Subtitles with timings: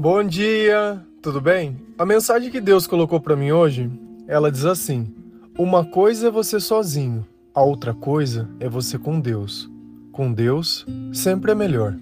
[0.00, 1.76] Bom dia, tudo bem?
[1.98, 3.90] A mensagem que Deus colocou para mim hoje,
[4.28, 5.12] ela diz assim:
[5.58, 9.68] Uma coisa é você sozinho, a outra coisa é você com Deus.
[10.12, 11.96] Com Deus sempre é melhor.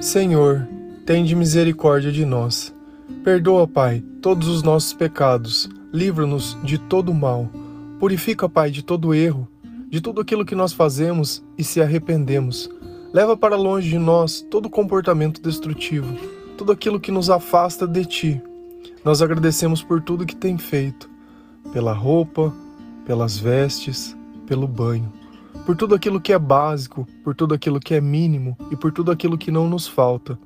[0.00, 0.66] Senhor,
[1.04, 2.74] tende misericórdia de nós.
[3.22, 5.68] Perdoa, Pai, todos os nossos pecados.
[5.92, 7.46] Livra-nos de todo mal.
[8.00, 9.46] Purifica, Pai, de todo erro,
[9.90, 12.70] de tudo aquilo que nós fazemos e se arrependemos
[13.12, 16.14] Leva para longe de nós todo comportamento destrutivo,
[16.58, 18.42] tudo aquilo que nos afasta de ti.
[19.02, 21.08] Nós agradecemos por tudo que tem feito,
[21.72, 22.52] pela roupa,
[23.06, 24.14] pelas vestes,
[24.46, 25.10] pelo banho,
[25.64, 29.10] por tudo aquilo que é básico, por tudo aquilo que é mínimo e por tudo
[29.10, 30.38] aquilo que não nos falta.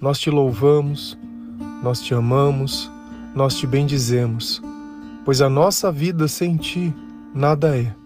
[0.00, 1.16] Nós te louvamos,
[1.82, 2.90] nós te amamos,
[3.32, 4.60] nós te bendizemos,
[5.24, 6.92] pois a nossa vida sem ti
[7.32, 7.99] nada é.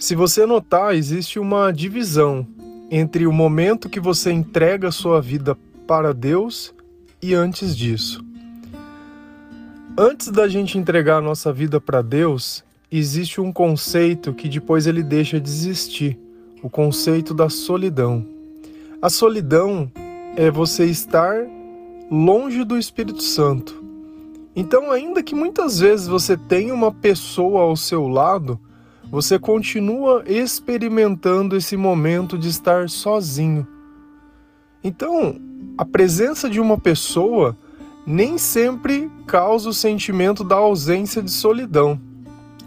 [0.00, 2.46] Se você notar, existe uma divisão
[2.90, 5.54] entre o momento que você entrega a sua vida
[5.86, 6.74] para Deus
[7.20, 8.24] e antes disso.
[9.98, 15.02] Antes da gente entregar a nossa vida para Deus, existe um conceito que depois ele
[15.02, 16.18] deixa de existir,
[16.62, 18.26] o conceito da solidão.
[19.02, 19.92] A solidão
[20.34, 21.46] é você estar
[22.10, 23.84] longe do Espírito Santo.
[24.56, 28.58] Então, ainda que muitas vezes você tenha uma pessoa ao seu lado,
[29.10, 33.66] você continua experimentando esse momento de estar sozinho.
[34.84, 35.36] Então,
[35.76, 37.58] a presença de uma pessoa
[38.06, 42.00] nem sempre causa o sentimento da ausência de solidão,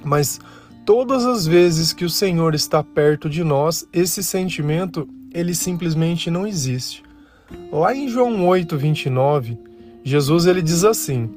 [0.04, 0.40] mas
[0.86, 6.46] todas as vezes que o Senhor está perto de nós, esse sentimento ele simplesmente não
[6.46, 7.04] existe.
[7.72, 9.58] Lá em João 8, 29,
[10.04, 11.30] Jesus ele diz assim: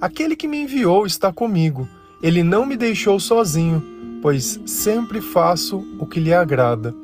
[0.00, 1.88] Aquele que me enviou está comigo,
[2.22, 3.91] ele não me deixou sozinho
[4.22, 6.94] pois sempre faço o que lhe agrada.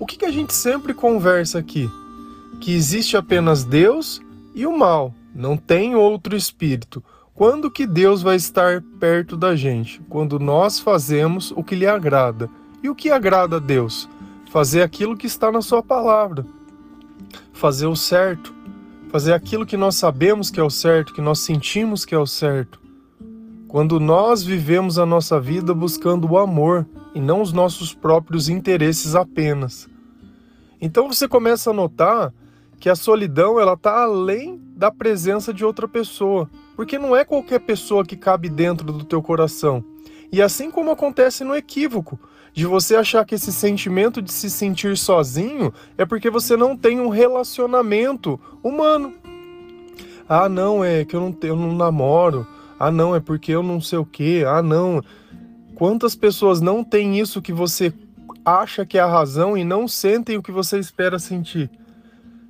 [0.00, 1.90] O que, que a gente sempre conversa aqui?
[2.58, 4.22] Que existe apenas Deus
[4.54, 7.04] e o mal, não tem outro espírito.
[7.34, 10.00] Quando que Deus vai estar perto da gente?
[10.08, 12.48] Quando nós fazemos o que lhe agrada.
[12.82, 14.08] E o que agrada a Deus?
[14.50, 16.46] Fazer aquilo que está na sua palavra.
[17.52, 18.54] Fazer o certo.
[19.10, 22.26] Fazer aquilo que nós sabemos que é o certo, que nós sentimos que é o
[22.26, 22.83] certo
[23.74, 29.16] quando nós vivemos a nossa vida buscando o amor e não os nossos próprios interesses
[29.16, 29.88] apenas.
[30.80, 32.32] Então você começa a notar
[32.78, 37.58] que a solidão ela está além da presença de outra pessoa, porque não é qualquer
[37.58, 39.84] pessoa que cabe dentro do teu coração.
[40.30, 42.16] E assim como acontece no equívoco,
[42.52, 47.00] de você achar que esse sentimento de se sentir sozinho é porque você não tem
[47.00, 49.12] um relacionamento humano.
[50.28, 52.46] Ah, não, é que eu não, eu não namoro.
[52.86, 54.44] Ah, não, é porque eu não sei o quê.
[54.46, 55.02] Ah, não.
[55.74, 57.92] Quantas pessoas não têm isso que você
[58.44, 61.70] acha que é a razão e não sentem o que você espera sentir?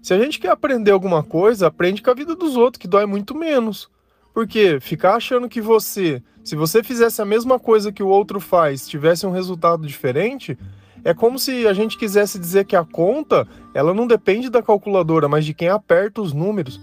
[0.02, 3.06] Se a gente quer aprender alguma coisa, aprende com a vida dos outros, que dói
[3.06, 3.88] muito menos.
[4.34, 8.88] Porque ficar achando que você, se você fizesse a mesma coisa que o outro faz,
[8.88, 10.58] tivesse um resultado diferente,
[11.04, 15.28] é como se a gente quisesse dizer que a conta, ela não depende da calculadora,
[15.28, 16.80] mas de quem aperta os números.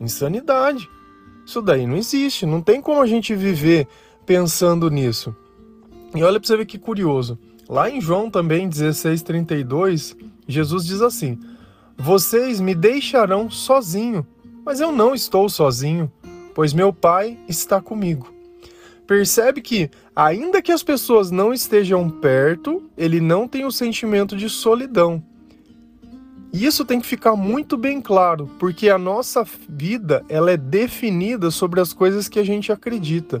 [0.00, 0.88] Insanidade.
[1.44, 3.86] Isso daí não existe, não tem como a gente viver
[4.24, 5.34] pensando nisso.
[6.14, 7.38] E olha para você ver que curioso.
[7.68, 10.16] Lá em João também 16:32,
[10.46, 11.38] Jesus diz assim:
[11.96, 14.26] Vocês me deixarão sozinho,
[14.64, 16.10] mas eu não estou sozinho,
[16.54, 18.32] pois meu Pai está comigo.
[19.06, 24.48] Percebe que, ainda que as pessoas não estejam perto, ele não tem o sentimento de
[24.48, 25.22] solidão.
[26.52, 31.50] E isso tem que ficar muito bem claro, porque a nossa vida ela é definida
[31.50, 33.40] sobre as coisas que a gente acredita.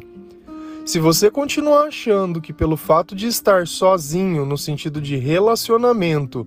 [0.84, 6.46] Se você continuar achando que pelo fato de estar sozinho no sentido de relacionamento,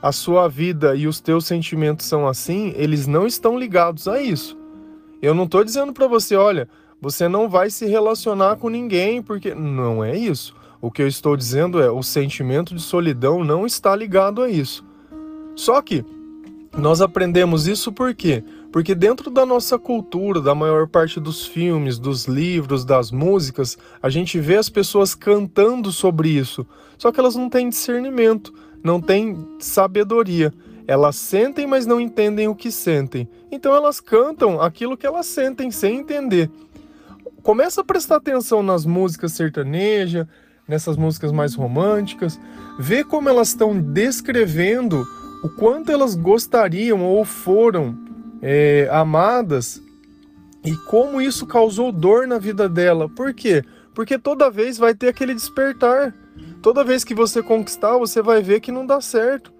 [0.00, 4.58] a sua vida e os teus sentimentos são assim, eles não estão ligados a isso.
[5.20, 6.68] Eu não estou dizendo para você, olha,
[7.00, 10.54] você não vai se relacionar com ninguém, porque não é isso.
[10.80, 14.84] O que eu estou dizendo é o sentimento de solidão não está ligado a isso.
[15.54, 16.04] Só que
[16.76, 18.42] nós aprendemos isso por quê?
[18.72, 24.08] Porque dentro da nossa cultura, da maior parte dos filmes, dos livros, das músicas, a
[24.08, 26.66] gente vê as pessoas cantando sobre isso.
[26.96, 30.52] Só que elas não têm discernimento, não têm sabedoria.
[30.86, 33.28] Elas sentem, mas não entendem o que sentem.
[33.50, 36.50] Então elas cantam aquilo que elas sentem sem entender.
[37.42, 40.26] Começa a prestar atenção nas músicas sertanejas,
[40.66, 42.40] nessas músicas mais românticas,
[42.78, 45.04] vê como elas estão descrevendo
[45.42, 47.98] o quanto elas gostariam ou foram
[48.40, 49.82] é, amadas
[50.64, 53.08] e como isso causou dor na vida dela.
[53.08, 53.64] Por quê?
[53.94, 56.14] Porque toda vez vai ter aquele despertar.
[56.62, 59.52] Toda vez que você conquistar, você vai ver que não dá certo.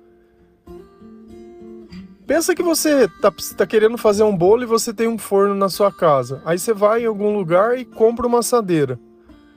[2.24, 5.68] Pensa que você tá, tá, querendo fazer um bolo e você tem um forno na
[5.68, 6.40] sua casa.
[6.44, 8.98] Aí você vai em algum lugar e compra uma assadeira.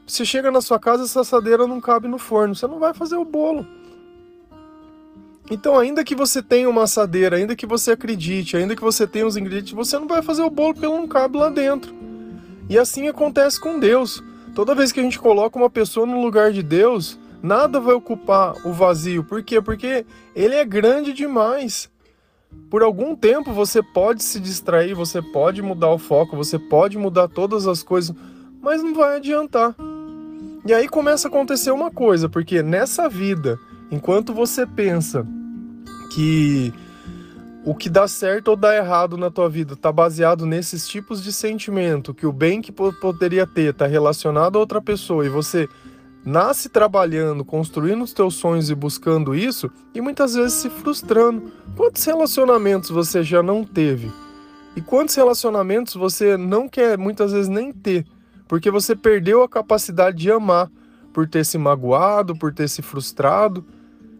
[0.06, 2.56] Você chega na sua casa, essa assadeira não cabe no forno.
[2.56, 3.66] Você não vai fazer o bolo.
[5.50, 9.28] Então, ainda que você tenha uma assadeira, ainda que você acredite, ainda que você tenha
[9.28, 11.94] os ingredientes, você não vai fazer o bolo porque ele não cabe lá dentro.
[12.68, 14.24] E assim acontece com Deus.
[14.56, 18.56] Toda vez que a gente coloca uma pessoa no lugar de Deus, nada vai ocupar
[18.66, 19.24] o vazio.
[19.24, 19.62] Por quê?
[19.62, 20.04] Porque
[20.36, 21.92] ele é grande demais.
[22.70, 27.28] Por algum tempo você pode se distrair, você pode mudar o foco, você pode mudar
[27.28, 28.16] todas as coisas,
[28.62, 29.76] mas não vai adiantar.
[30.66, 33.60] E aí começa a acontecer uma coisa, porque nessa vida
[33.92, 35.26] Enquanto você pensa
[36.14, 36.74] que
[37.64, 41.34] o que dá certo ou dá errado na tua vida está baseado nesses tipos de
[41.34, 45.68] sentimento, que o bem que poderia ter está relacionado a outra pessoa e você
[46.24, 51.52] nasce trabalhando, construindo os teus sonhos e buscando isso e muitas vezes se frustrando.
[51.76, 54.12] Quantos relacionamentos você já não teve?
[54.76, 58.06] E quantos relacionamentos você não quer muitas vezes nem ter,
[58.48, 60.70] porque você perdeu a capacidade de amar
[61.16, 63.66] por ter se magoado, por ter se frustrado.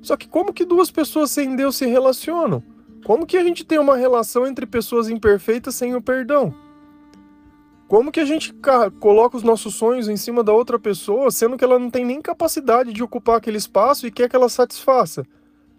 [0.02, 2.64] Só que como que duas pessoas sem Deus se relacionam?
[3.06, 6.56] Como que a gente tem uma relação entre pessoas imperfeitas sem o perdão?
[7.86, 8.56] Como que a gente
[9.02, 12.22] coloca os nossos sonhos em cima da outra pessoa, sendo que ela não tem nem
[12.22, 15.28] capacidade de ocupar aquele espaço e quer que ela satisfaça?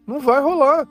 [0.06, 0.86] Não vai rolar.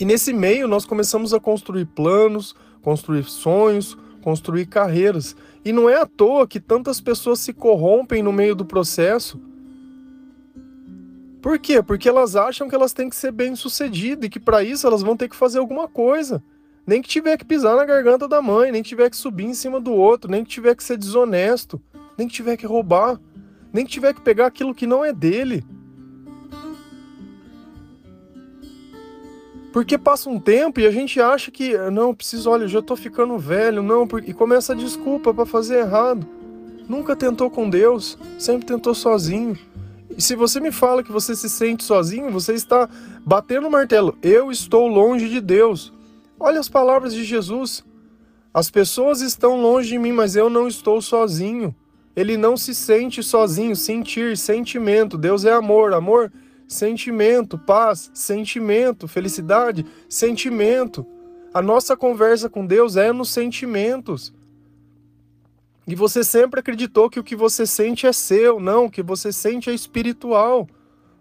[0.00, 5.36] E nesse meio nós começamos a construir planos, construir sonhos, construir carreiras.
[5.64, 9.40] E não é à toa que tantas pessoas se corrompem no meio do processo
[11.46, 11.80] por quê?
[11.80, 15.16] Porque elas acham que elas têm que ser bem-sucedidas e que para isso elas vão
[15.16, 16.42] ter que fazer alguma coisa.
[16.84, 19.54] Nem que tiver que pisar na garganta da mãe, nem que tiver que subir em
[19.54, 21.80] cima do outro, nem que tiver que ser desonesto,
[22.18, 23.20] nem que tiver que roubar,
[23.72, 25.64] nem que tiver que pegar aquilo que não é dele.
[29.76, 33.36] Porque passa um tempo e a gente acha que, não, preciso, olha, já tô ficando
[33.36, 36.26] velho, não, e começa a desculpa para fazer errado.
[36.88, 39.54] Nunca tentou com Deus, sempre tentou sozinho.
[40.16, 42.88] E se você me fala que você se sente sozinho, você está
[43.22, 44.16] batendo o martelo.
[44.22, 45.92] Eu estou longe de Deus.
[46.40, 47.84] Olha as palavras de Jesus.
[48.54, 51.76] As pessoas estão longe de mim, mas eu não estou sozinho.
[52.16, 53.76] Ele não se sente sozinho.
[53.76, 55.18] Sentir, sentimento.
[55.18, 55.92] Deus é amor.
[55.92, 56.32] Amor,
[56.68, 57.58] sentimento.
[57.58, 59.06] Paz, sentimento.
[59.08, 61.06] Felicidade, sentimento.
[61.52, 64.32] A nossa conversa com Deus é nos sentimentos.
[65.86, 69.32] E você sempre acreditou que o que você sente é seu, não, o que você
[69.32, 70.68] sente é espiritual.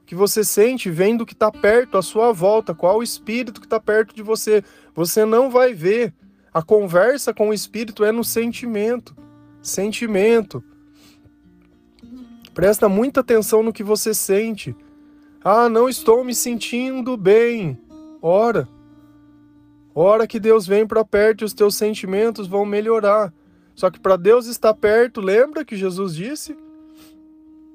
[0.01, 3.61] O que você sente vem do que está perto, à sua volta, qual o espírito
[3.61, 4.63] que está perto de você.
[4.93, 6.13] Você não vai ver.
[6.53, 9.15] A conversa com o espírito é no sentimento.
[9.61, 10.63] Sentimento.
[12.53, 14.75] Presta muita atenção no que você sente.
[15.47, 17.77] Ah, não estou me sentindo bem.
[18.19, 18.67] Ora.
[19.93, 23.31] Ora que Deus vem para perto e os teus sentimentos vão melhorar.
[23.75, 26.57] Só que para Deus estar perto, lembra que Jesus disse?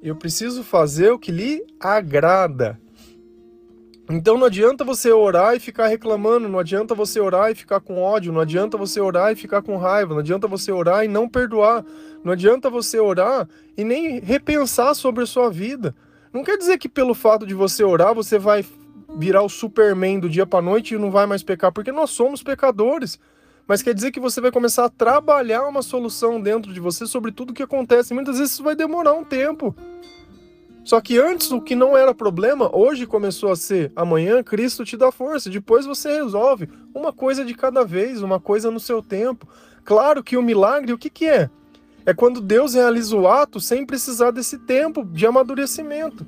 [0.03, 2.77] Eu preciso fazer o que lhe agrada.
[4.11, 8.03] Então não adianta você orar e ficar reclamando, não adianta você orar e ficar com
[8.03, 11.29] ódio, não adianta você orar e ficar com raiva, não adianta você orar e não
[11.29, 11.85] perdoar,
[12.25, 15.95] não adianta você orar e nem repensar sobre a sua vida.
[16.33, 18.65] Não quer dizer que pelo fato de você orar você vai
[19.17, 22.43] virar o Superman do dia para noite e não vai mais pecar, porque nós somos
[22.43, 23.19] pecadores
[23.71, 27.31] mas quer dizer que você vai começar a trabalhar uma solução dentro de você sobre
[27.31, 28.13] tudo o que acontece.
[28.13, 29.73] Muitas vezes isso vai demorar um tempo.
[30.83, 33.93] Só que antes o que não era problema, hoje começou a ser.
[33.95, 36.69] Amanhã Cristo te dá força, depois você resolve.
[36.93, 39.47] Uma coisa de cada vez, uma coisa no seu tempo.
[39.85, 41.49] Claro que o milagre, o que, que é?
[42.05, 46.27] É quando Deus realiza o ato sem precisar desse tempo de amadurecimento.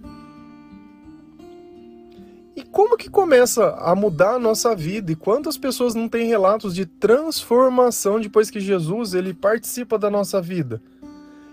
[2.55, 5.11] E como que começa a mudar a nossa vida?
[5.11, 10.41] E quantas pessoas não têm relatos de transformação depois que Jesus ele participa da nossa
[10.41, 10.83] vida?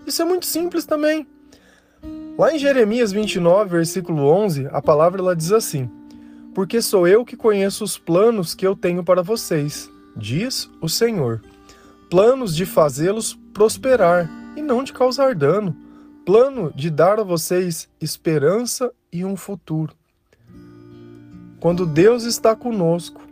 [0.06, 1.26] Isso é muito simples também.
[2.38, 5.90] Lá em Jeremias 29, versículo 11, a palavra ela diz assim:
[6.54, 11.40] Porque sou eu que conheço os planos que eu tenho para vocês, diz o Senhor.
[12.10, 15.76] Planos de fazê-los prosperar e não de causar dano.
[16.26, 19.94] Plano de dar a vocês esperança e um futuro.
[21.60, 23.22] Quando Deus está conosco,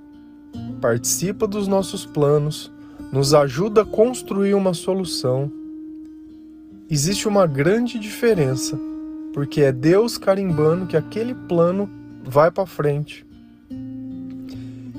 [0.80, 2.70] participa dos nossos planos,
[3.12, 5.50] nos ajuda a construir uma solução,
[6.88, 8.78] existe uma grande diferença,
[9.34, 11.90] porque é Deus carimbando que aquele plano
[12.22, 13.26] vai para frente,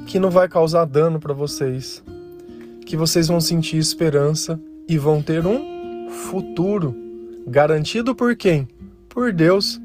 [0.05, 2.03] que não vai causar dano para vocês,
[2.89, 6.95] que vocês vão sentir esperança e vão ter um futuro
[7.45, 8.67] garantido por quem?
[9.07, 9.79] Por Deus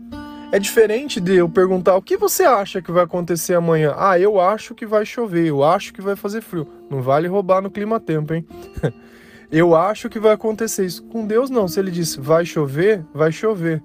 [0.51, 3.93] É diferente de eu perguntar o que você acha que vai acontecer amanhã.
[3.99, 6.67] Ah, eu acho que vai chover, eu acho que vai fazer frio.
[6.89, 8.47] Não vale roubar no clima-tempo, hein?
[9.53, 11.03] eu acho que vai acontecer isso.
[11.05, 11.69] Com Deus, não.
[11.69, 13.83] Se ele disse vai chover, vai chover.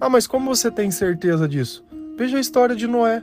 [0.00, 1.84] Ah, mas como você tem certeza disso?
[2.16, 3.22] Veja a história de Noé.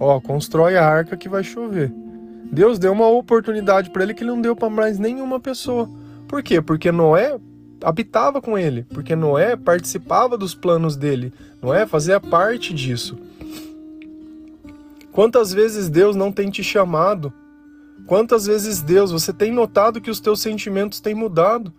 [0.00, 1.92] Ó, constrói a arca que vai chover.
[2.52, 5.90] Deus deu uma oportunidade para ele que ele não deu para mais nenhuma pessoa.
[6.28, 6.60] Por quê?
[6.60, 7.38] Porque Noé
[7.82, 13.18] habitava com ele, porque Noé participava dos planos dele, Noé fazia parte disso.
[15.12, 17.32] Quantas vezes Deus não tem te chamado?
[18.06, 21.72] Quantas vezes Deus, você tem notado que os teus sentimentos têm mudado?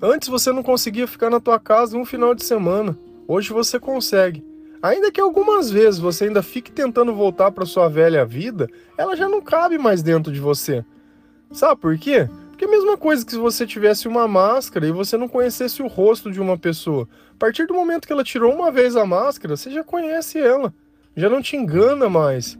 [0.00, 2.96] Antes você não conseguia ficar na tua casa um final de semana.
[3.26, 4.44] Hoje você consegue.
[4.82, 9.28] Ainda que algumas vezes você ainda fique tentando voltar para sua velha vida, ela já
[9.28, 10.84] não cabe mais dentro de você.
[11.50, 12.28] Sabe por quê?
[12.50, 15.82] Porque é a mesma coisa que se você tivesse uma máscara e você não conhecesse
[15.82, 17.08] o rosto de uma pessoa.
[17.32, 20.72] A partir do momento que ela tirou uma vez a máscara, você já conhece ela.
[21.16, 22.58] Já não te engana mais.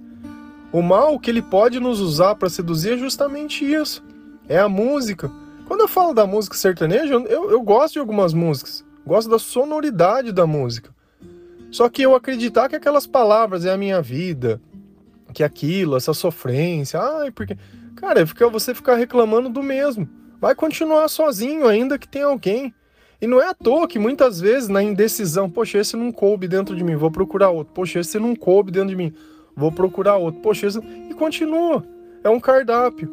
[0.72, 4.04] O mal que ele pode nos usar para seduzir é justamente isso.
[4.48, 5.30] É a música.
[5.66, 8.84] Quando eu falo da música sertaneja, eu, eu gosto de algumas músicas.
[9.06, 10.94] Gosto da sonoridade da música.
[11.70, 14.60] Só que eu acreditar que aquelas palavras é a minha vida,
[15.34, 17.56] que aquilo, essa sofrência, ai, porque
[17.98, 20.08] Cara, fica, você ficar reclamando do mesmo.
[20.40, 22.72] Vai continuar sozinho, ainda que tenha alguém.
[23.20, 26.76] E não é à toa que muitas vezes na indecisão, poxa, esse não coube dentro
[26.76, 27.74] de mim, vou procurar outro.
[27.74, 29.12] Poxa, esse não coube dentro de mim,
[29.56, 30.40] vou procurar outro.
[30.40, 30.78] Poxa, esse...
[30.78, 31.84] e continua.
[32.22, 33.12] É um cardápio.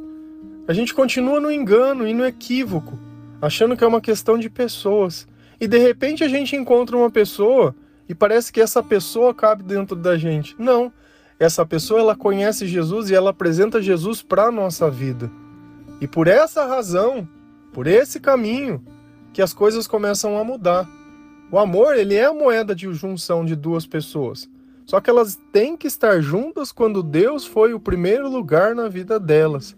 [0.68, 3.00] A gente continua no engano e no equívoco,
[3.42, 5.28] achando que é uma questão de pessoas.
[5.60, 7.76] E de repente a gente encontra uma pessoa
[8.08, 10.56] e parece que essa pessoa cabe dentro da gente.
[10.58, 10.92] Não
[11.40, 15.30] essa pessoa ela conhece Jesus e ela apresenta Jesus para nossa vida.
[16.00, 17.28] E por essa razão,
[17.74, 18.84] por esse caminho,
[19.34, 20.90] que as coisas começam a mudar.
[21.52, 24.50] O amor, ele é a moeda de junção de duas pessoas.
[24.86, 29.20] Só que elas têm que estar juntas quando Deus foi o primeiro lugar na vida
[29.20, 29.76] delas.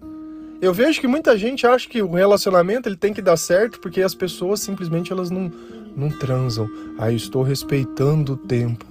[0.61, 4.01] Eu vejo que muita gente acha que o relacionamento ele tem que dar certo porque
[4.01, 5.51] as pessoas simplesmente elas não,
[5.97, 6.69] não transam.
[6.97, 8.85] Aí ah, estou respeitando o tempo.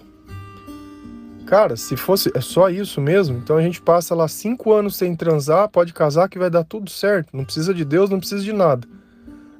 [1.46, 5.14] Cara, se fosse é só isso mesmo, então a gente passa lá cinco anos sem
[5.14, 7.36] transar, pode casar que vai dar tudo certo.
[7.36, 8.86] Não precisa de Deus, não precisa de nada.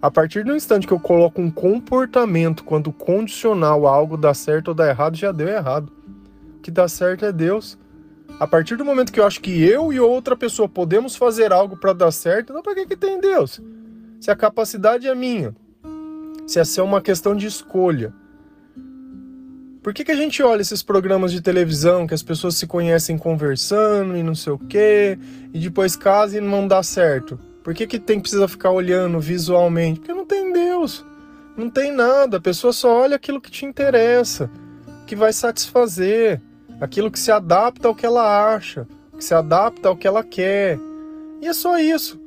[0.03, 4.69] A partir do instante que eu coloco um comportamento quando condicional a algo dar certo
[4.69, 5.93] ou dar errado, já deu errado.
[6.59, 7.79] O que dá certo é Deus.
[8.41, 11.77] A partir do momento que eu acho que eu e outra pessoa podemos fazer algo
[11.77, 13.61] para dar certo, não para que, que tem Deus?
[14.21, 15.55] Se a capacidade é minha,
[16.47, 18.13] se essa é uma questão de escolha.
[19.83, 23.17] Por que, que a gente olha esses programas de televisão que as pessoas se conhecem
[23.17, 25.19] conversando e não sei o quê,
[25.55, 27.39] e depois casam e não dá certo?
[27.63, 30.01] Por que, que tem precisa ficar olhando visualmente?
[30.01, 31.05] Porque não tem Deus.
[31.57, 32.37] Não tem nada.
[32.37, 34.51] A pessoa só olha aquilo que te interessa,
[35.07, 36.41] que vai satisfazer,
[36.81, 38.87] aquilo que se adapta ao que ela acha,
[39.17, 40.79] que se adapta ao que ela quer.
[41.41, 42.21] E é só isso.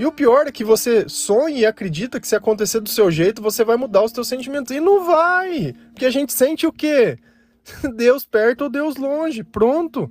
[0.00, 3.42] E o pior é que você sonha e acredita que se acontecer do seu jeito,
[3.42, 4.74] você vai mudar os seus sentimentos.
[4.74, 5.74] E não vai!
[5.92, 7.18] Porque a gente sente o quê?
[7.96, 9.44] Deus perto ou Deus longe.
[9.44, 10.08] Pronto.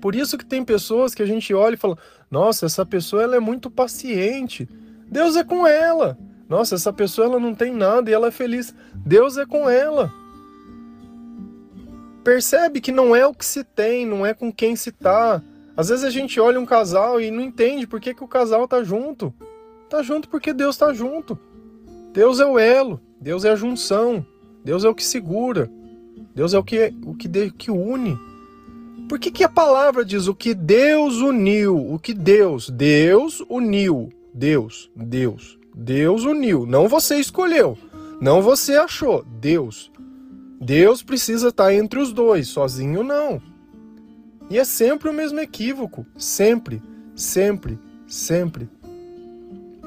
[0.00, 1.96] Por isso que tem pessoas que a gente olha e fala:
[2.28, 4.68] "Nossa, essa pessoa ela é muito paciente.
[5.06, 6.18] Deus é com ela.
[6.48, 8.74] Nossa, essa pessoa ela não tem nada e ela é feliz.
[8.92, 10.12] Deus é com ela."
[12.24, 15.40] Percebe que não é o que se tem, não é com quem se tá,
[15.76, 18.68] às vezes a gente olha um casal e não entende por que, que o casal
[18.68, 19.32] tá junto.
[19.88, 21.38] Tá junto porque Deus tá junto.
[22.12, 24.24] Deus é o elo, Deus é a junção,
[24.62, 25.70] Deus é o que segura,
[26.34, 28.18] Deus é o que, o que, de, que une.
[29.08, 31.76] Por que, que a palavra diz o que Deus uniu?
[31.76, 34.10] O que Deus, Deus uniu.
[34.32, 36.66] Deus, Deus, Deus uniu.
[36.66, 37.76] Não você escolheu,
[38.20, 39.90] não você achou, Deus.
[40.60, 43.42] Deus precisa estar entre os dois, sozinho não.
[44.52, 46.04] E é sempre o mesmo equívoco.
[46.14, 46.82] Sempre,
[47.16, 48.68] sempre, sempre.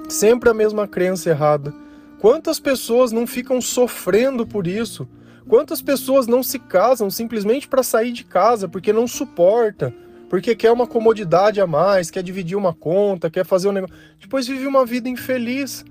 [0.10, 1.72] Sempre a mesma crença errada.
[2.20, 5.08] Quantas pessoas não ficam sofrendo por isso?
[5.48, 9.94] Quantas pessoas não se casam simplesmente para sair de casa porque não suporta,
[10.32, 14.48] porque quer uma comodidade a mais, quer dividir uma conta, quer fazer um negócio, depois
[14.48, 15.86] vive uma vida infeliz.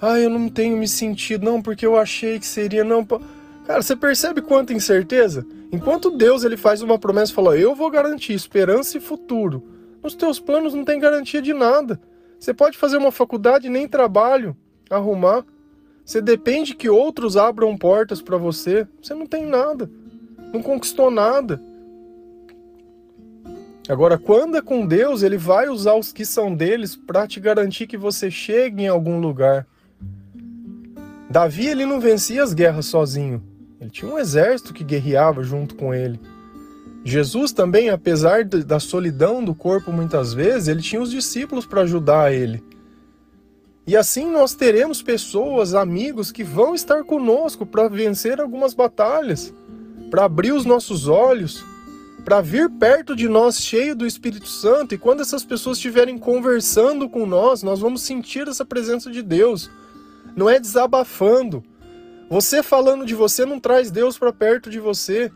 [0.00, 3.06] Ah, eu não tenho me sentido, não, porque eu achei que seria, não.
[3.66, 5.46] Cara, você percebe quanta incerteza?
[5.72, 9.62] Enquanto Deus ele faz uma promessa e fala, eu vou garantir esperança e futuro,
[10.02, 11.98] nos teus planos não tem garantia de nada.
[12.38, 14.54] Você pode fazer uma faculdade nem trabalho
[14.90, 15.44] arrumar.
[16.04, 18.86] Você depende que outros abram portas para você.
[19.00, 19.90] Você não tem nada.
[20.52, 21.58] Não conquistou nada.
[23.88, 27.86] Agora, quando é com Deus, ele vai usar os que são deles para te garantir
[27.86, 29.66] que você chegue em algum lugar.
[31.30, 33.53] Davi ele não vencia as guerras sozinho.
[33.80, 36.20] Ele tinha um exército que guerreava junto com ele.
[37.04, 42.32] Jesus também, apesar da solidão do corpo muitas vezes, ele tinha os discípulos para ajudar
[42.32, 42.62] ele.
[43.86, 49.52] E assim nós teremos pessoas, amigos que vão estar conosco para vencer algumas batalhas,
[50.10, 51.62] para abrir os nossos olhos,
[52.24, 54.94] para vir perto de nós cheio do Espírito Santo.
[54.94, 59.70] E quando essas pessoas estiverem conversando com nós, nós vamos sentir essa presença de Deus.
[60.34, 61.62] Não é desabafando.
[62.28, 65.30] Você falando de você não traz Deus para perto de você.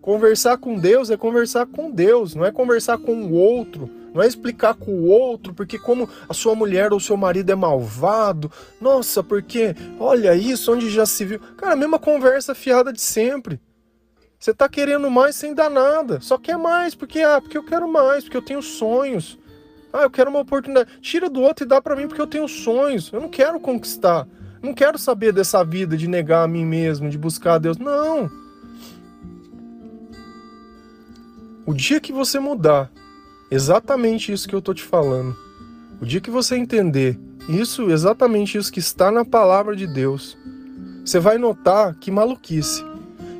[0.00, 4.26] Conversar com Deus é conversar com Deus, não é conversar com o outro, não é
[4.26, 9.20] explicar com o outro, porque como a sua mulher ou seu marido é malvado, nossa,
[9.22, 11.40] porque olha isso, onde já se viu.
[11.56, 13.60] Cara, a mesma conversa fiada de sempre.
[14.38, 17.88] Você tá querendo mais sem dar nada, só quer mais, porque ah, porque eu quero
[17.88, 19.36] mais, porque eu tenho sonhos.
[19.92, 21.00] Ah, eu quero uma oportunidade.
[21.00, 23.10] Tira do outro e dá para mim porque eu tenho sonhos.
[23.12, 24.28] Eu não quero conquistar.
[24.62, 27.78] Não quero saber dessa vida de negar a mim mesmo, de buscar a Deus.
[27.78, 28.30] Não.
[31.66, 32.90] O dia que você mudar
[33.50, 35.36] exatamente isso que eu tô te falando,
[36.00, 40.36] o dia que você entender isso, exatamente isso que está na palavra de Deus,
[41.04, 42.84] você vai notar que maluquice,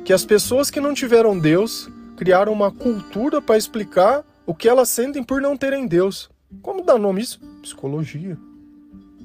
[0.03, 4.89] que as pessoas que não tiveram Deus criaram uma cultura para explicar o que elas
[4.89, 6.29] sentem por não terem Deus.
[6.61, 7.39] Como dá nome isso?
[7.61, 8.37] Psicologia,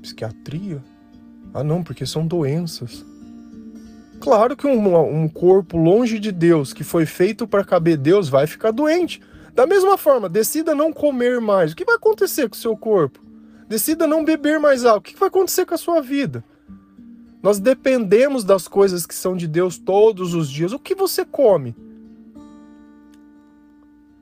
[0.00, 0.82] psiquiatria.
[1.54, 3.04] Ah, não, porque são doenças.
[4.20, 8.46] Claro que um, um corpo longe de Deus, que foi feito para caber Deus, vai
[8.46, 9.20] ficar doente.
[9.54, 11.72] Da mesma forma, decida não comer mais.
[11.72, 13.20] O que vai acontecer com o seu corpo?
[13.68, 15.00] Decida não beber mais álcool.
[15.00, 16.44] O que vai acontecer com a sua vida?
[17.42, 20.72] Nós dependemos das coisas que são de Deus todos os dias.
[20.72, 21.74] O que você come?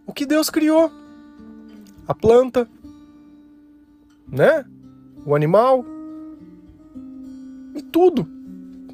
[0.06, 0.90] O que Deus criou?
[2.08, 2.66] A planta,
[4.26, 4.64] né?
[5.24, 5.84] O animal
[7.74, 8.28] e tudo.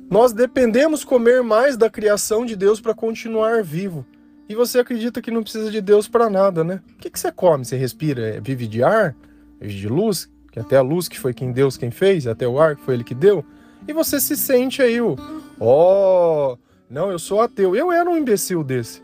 [0.09, 4.07] Nós dependemos comer mais da criação de Deus para continuar vivo.
[4.49, 6.81] E você acredita que não precisa de Deus para nada, né?
[6.95, 7.65] O que, que você come?
[7.65, 8.37] Você respira?
[8.37, 9.17] É, vive de ar?
[9.61, 10.31] Vive de luz?
[10.53, 12.95] Que até a luz que foi quem Deus quem fez, até o ar que foi
[12.95, 13.45] ele que deu.
[13.89, 15.17] E você se sente aí ó,
[15.61, 16.59] oh,
[16.89, 17.75] não, eu sou ateu.
[17.75, 19.03] Eu era um imbecil desse.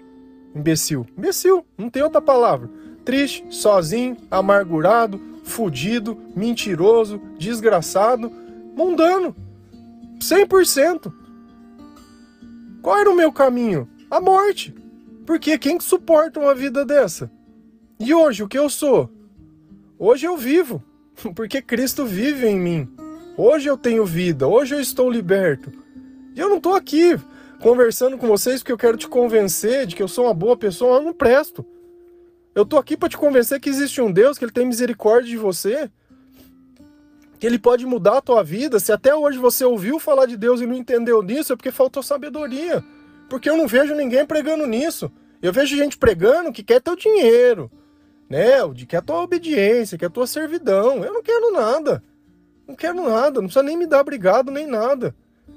[0.54, 1.04] Imbecil.
[1.18, 2.70] Imbecil, não tem outra palavra.
[3.04, 8.30] Triste, sozinho, amargurado, fudido, mentiroso, desgraçado,
[8.76, 9.34] mundano.
[10.22, 11.12] 100%.
[12.80, 13.88] Qual era o meu caminho?
[14.10, 14.74] A morte.
[15.26, 17.30] Porque quem suporta uma vida dessa?
[17.98, 19.10] E hoje, o que eu sou?
[19.98, 20.82] Hoje eu vivo,
[21.34, 22.88] porque Cristo vive em mim.
[23.36, 25.72] Hoje eu tenho vida, hoje eu estou liberto.
[26.34, 27.18] E eu não estou aqui
[27.60, 30.98] conversando com vocês porque eu quero te convencer de que eu sou uma boa pessoa,
[30.98, 31.64] eu não presto.
[32.54, 35.36] Eu estou aqui para te convencer que existe um Deus, que ele tem misericórdia de
[35.36, 35.90] você,
[37.42, 38.78] que ele pode mudar a tua vida.
[38.78, 42.00] Se até hoje você ouviu falar de Deus e não entendeu nisso, é porque faltou
[42.00, 42.84] sabedoria.
[43.28, 45.10] Porque eu não vejo ninguém pregando nisso.
[45.42, 47.68] Eu vejo gente pregando que quer teu dinheiro,
[48.30, 48.58] né?
[48.76, 51.04] Que quer tua obediência, quer tua servidão.
[51.04, 52.00] Eu não quero nada.
[52.64, 55.12] Não quero nada, não precisa nem me dar obrigado nem nada.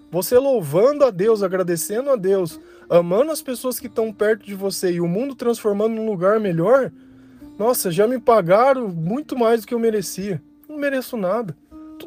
[0.10, 4.93] Você louvando a Deus, agradecendo a Deus, amando as pessoas que estão perto de você
[4.93, 6.91] e o mundo transformando num lugar melhor.
[7.60, 10.41] Nossa, já me pagaram muito mais do que eu merecia.
[10.67, 11.56] Não mereço nada.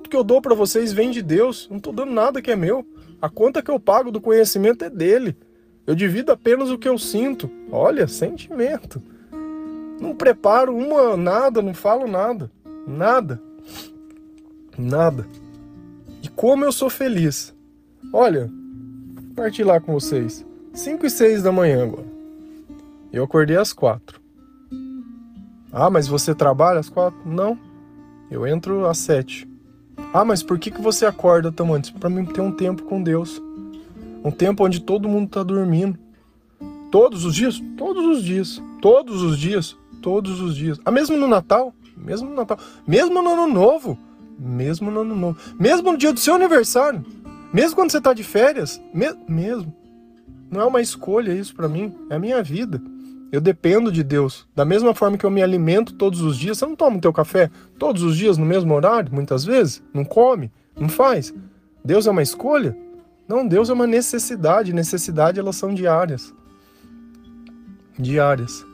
[0.09, 1.69] Tudo que eu dou para vocês vem de Deus.
[1.69, 2.87] Não estou dando nada que é meu.
[3.21, 5.37] A conta que eu pago do conhecimento é dele.
[5.87, 7.51] Eu divido apenas o que eu sinto.
[7.71, 9.03] Olha, sentimento.
[10.01, 12.51] Não preparo uma nada, não falo nada.
[12.87, 13.39] Nada.
[14.79, 15.27] Nada.
[16.23, 17.55] E como eu sou feliz.
[18.11, 18.51] Olha,
[19.63, 20.43] lá com vocês.
[20.73, 22.09] 5 e 6 da manhã agora.
[23.13, 24.19] Eu acordei às 4.
[25.71, 27.19] Ah, mas você trabalha às 4?
[27.27, 27.59] Não.
[28.31, 29.47] Eu entro às 7.
[30.13, 31.91] Ah, mas por que, que você acorda tão antes?
[31.91, 33.43] Para mim ter um tempo com Deus.
[34.25, 35.99] Um tempo onde todo mundo está dormindo.
[36.91, 37.63] Todos os dias?
[37.77, 38.63] Todos os dias.
[38.81, 39.77] Todos os dias.
[40.01, 40.81] Todos os dias.
[40.85, 41.75] Ah, mesmo no Natal?
[41.97, 42.59] Mesmo no Natal.
[42.87, 43.99] Mesmo no Ano Novo?
[44.39, 45.39] Mesmo no Ano Novo.
[45.59, 47.05] Mesmo no dia do seu aniversário?
[47.53, 48.81] Mesmo quando você está de férias?
[48.95, 49.75] Me mesmo.
[50.51, 51.95] Não é uma escolha isso para mim.
[52.09, 52.81] É a minha vida.
[53.31, 54.49] Eu dependo de Deus.
[54.55, 57.13] Da mesma forma que eu me alimento todos os dias, você não toma o teu
[57.13, 59.83] café todos os dias no mesmo horário, muitas vezes?
[59.93, 60.51] Não come?
[60.79, 61.35] Não faz?
[61.85, 62.77] Deus é uma escolha?
[63.29, 64.73] Não, Deus é uma necessidade.
[64.73, 66.35] Necessidade elas são diárias.
[67.99, 68.65] Diárias.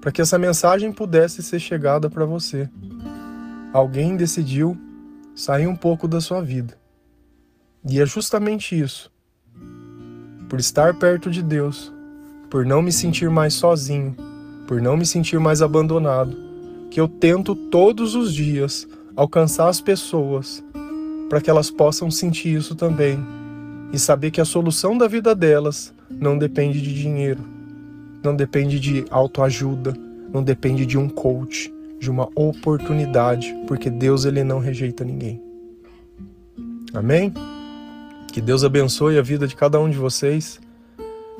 [0.00, 2.68] Para que essa mensagem pudesse ser chegada para você.
[3.72, 4.76] Alguém decidiu
[5.34, 6.76] sair um pouco da sua vida.
[7.88, 9.10] E é justamente isso.
[10.48, 11.91] Por estar perto de Deus,
[12.52, 14.14] por não me sentir mais sozinho,
[14.66, 16.36] por não me sentir mais abandonado,
[16.90, 18.86] que eu tento todos os dias
[19.16, 20.62] alcançar as pessoas
[21.30, 23.18] para que elas possam sentir isso também
[23.90, 27.40] e saber que a solução da vida delas não depende de dinheiro,
[28.22, 29.96] não depende de autoajuda,
[30.30, 35.40] não depende de um coach, de uma oportunidade, porque Deus ele não rejeita ninguém.
[36.92, 37.32] Amém?
[38.30, 40.60] Que Deus abençoe a vida de cada um de vocês.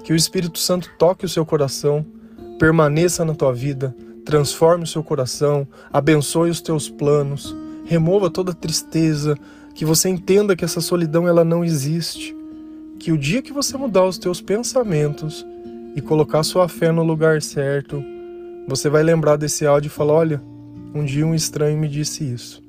[0.04, 2.04] Que o Espírito Santo toque o seu coração,
[2.58, 9.36] permaneça na tua vida, transforme o seu coração, abençoe os teus planos, remova toda tristeza,
[9.74, 12.36] que você entenda que essa solidão ela não existe.
[12.98, 15.44] Que o dia que você mudar os teus pensamentos
[15.96, 18.02] e colocar sua fé no lugar certo,
[18.66, 20.42] você vai lembrar desse áudio e falar: olha,
[20.94, 22.62] um dia um estranho me disse isso.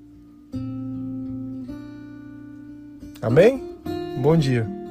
[3.21, 3.63] Amém?
[4.21, 4.82] Bom dia.